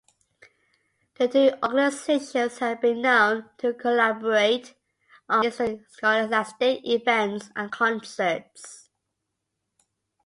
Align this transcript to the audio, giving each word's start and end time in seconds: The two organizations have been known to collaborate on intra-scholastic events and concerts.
The 1.19 1.27
two 1.27 1.51
organizations 1.63 2.57
have 2.57 2.81
been 2.81 3.03
known 3.03 3.51
to 3.59 3.71
collaborate 3.75 4.73
on 5.29 5.45
intra-scholastic 5.45 6.79
events 6.89 7.51
and 7.55 7.71
concerts. 7.71 8.89